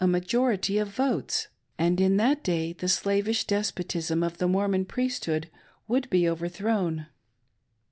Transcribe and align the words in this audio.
majority, 0.07 0.79
of 0.79 0.87
votes, 0.87 1.47
and 1.77 2.01
in 2.01 2.17
that 2.17 2.43
day 2.43 2.73
the 2.73 2.89
slavish 2.89 3.43
despotism 3.45 4.23
of 4.23 4.39
the 4.39 4.47
Mormon 4.47 4.83
Priesthood 4.83 5.47
would 5.87 6.09
be 6.09 6.27
overthrown. 6.27 7.05